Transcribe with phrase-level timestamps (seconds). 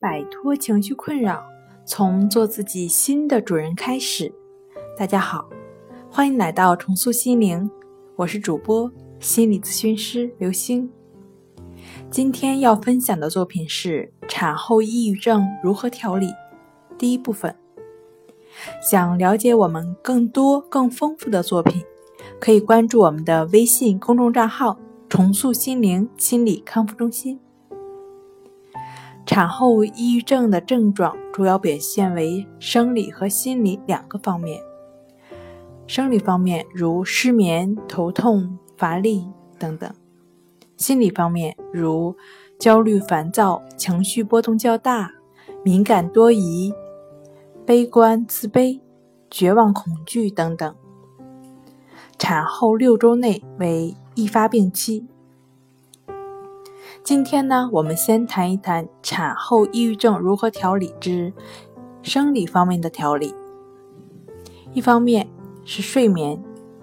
[0.00, 1.44] 摆脱情绪困扰，
[1.84, 4.32] 从做自己新的主人开始。
[4.96, 5.50] 大家好，
[6.08, 7.68] 欢迎来到重塑心灵，
[8.14, 8.88] 我是主播
[9.18, 10.88] 心理咨询师刘星。
[12.12, 16.28] 今天要分享的作品是产后抑郁症如何调理，
[16.96, 17.52] 第一部分。
[18.80, 21.82] 想了解我们更多更丰富的作品，
[22.38, 24.78] 可以关注我们的微信公众账号
[25.10, 27.40] “重塑心灵心理康复中心”。
[29.28, 34.58] 产后抑郁症的症状主要表现为生理和心理两个方面。
[35.86, 39.90] 生理方面如失眠、头痛、乏力等等；
[40.78, 42.16] 心理方面如
[42.58, 45.12] 焦虑、烦躁、情绪波动较大、
[45.62, 46.72] 敏感多疑、
[47.66, 48.80] 悲观、自卑、
[49.30, 50.74] 绝望、恐惧等等。
[52.18, 55.06] 产后六周内为易发病期。
[57.08, 61.32] 今天呢，我们先谈一谈产后抑郁症如何调理之
[62.02, 63.34] 生理方面的调理。
[64.74, 65.26] 一方面
[65.64, 66.38] 是睡眠，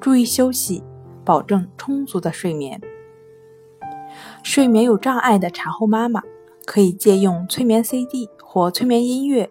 [0.00, 0.82] 注意休息，
[1.22, 2.80] 保证充足的睡眠。
[4.42, 6.22] 睡眠有障碍的产后妈妈
[6.64, 9.50] 可以借用催眠 CD 或催眠音乐，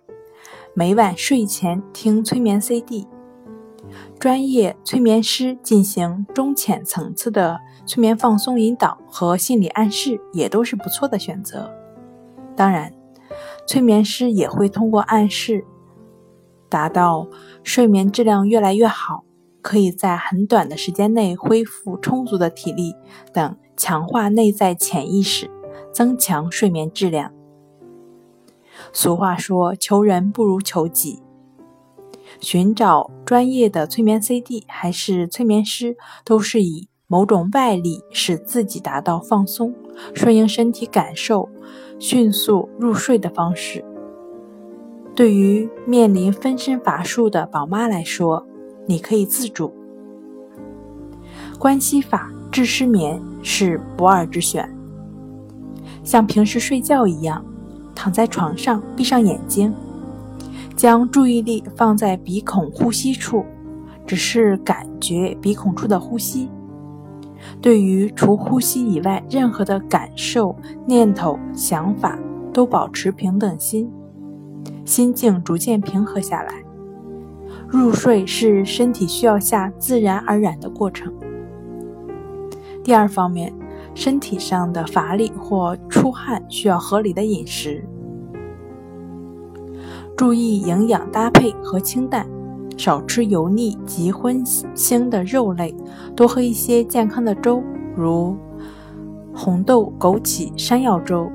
[0.73, 3.07] 每晚睡前听催眠 CD。
[4.19, 11.73] 专业催眠师进行中浅层次的催眠放松引导和心理暗示，也都是不错的选择。
[12.55, 12.93] 当然，
[13.67, 15.65] 催眠师也会通过暗示，
[16.69, 17.27] 达到
[17.63, 19.23] 睡眠质量越来越好，
[19.61, 22.95] 可以在很短的时间内恢复充足的体力
[23.33, 25.51] 等，强化内在潜意识，
[25.91, 27.31] 增强睡眠质量。
[28.91, 31.21] 俗话说：“求人不如求己。”
[32.39, 39.73] 寻找专业的催眠 CD 还是催眠师，都是以某种外力使自己达到放松、
[40.13, 41.49] 顺应身体感受、
[41.99, 43.83] 迅速入睡的方式。
[45.15, 48.45] 对于面临分身乏术的宝妈来说，
[48.85, 49.73] 你可以自主。
[51.57, 54.69] 关系法治失眠是不二之选。
[56.03, 57.43] 像平时睡觉一样，
[57.95, 59.73] 躺在床上，闭上眼睛。
[60.75, 63.45] 将注意力放在鼻孔呼吸处，
[64.05, 66.49] 只是感觉鼻孔处的呼吸。
[67.61, 70.55] 对于除呼吸以外任何的感受、
[70.85, 72.19] 念头、想法，
[72.51, 73.89] 都保持平等心，
[74.83, 76.53] 心境逐渐平和下来。
[77.67, 81.13] 入睡是身体需要下自然而然的过程。
[82.83, 83.53] 第二方面，
[83.93, 87.83] 身体上的乏力或出汗需要合理的饮食。
[90.17, 92.25] 注意营养搭配和清淡，
[92.77, 95.75] 少吃油腻及荤腥的肉类，
[96.15, 97.61] 多喝一些健康的粥，
[97.95, 98.37] 如
[99.33, 101.29] 红豆枸杞山药粥、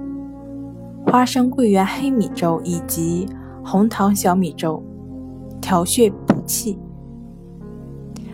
[1.07, 3.29] 花生桂圆黑米粥以及
[3.63, 4.83] 红糖小米粥，
[5.61, 6.79] 调血补气。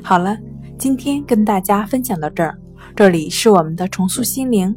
[0.01, 0.39] 好了，
[0.79, 2.57] 今天跟大家分享到这儿，
[2.95, 4.77] 这里是我们的重塑心灵。